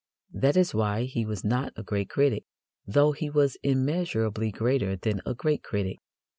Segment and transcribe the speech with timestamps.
[0.33, 2.45] That is why he was not a great critic,
[2.87, 5.97] though he was immeasurably greater than a great critic.